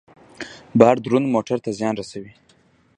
بار 0.79 0.95
دروند 1.03 1.27
موټر 1.35 1.57
ته 1.65 1.69
زیان 1.79 1.93
رسوي. 2.01 2.33